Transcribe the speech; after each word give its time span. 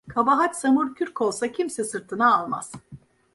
Kabahat 0.09 0.55
samur 0.55 0.95
kürk 0.95 1.21
olsa 1.21 1.51
kimse 1.51 1.83
sırtına 1.83 2.35
almaz. 2.35 2.71